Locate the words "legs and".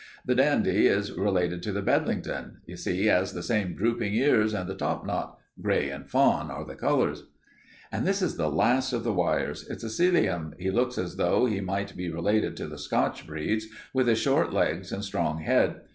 14.51-15.05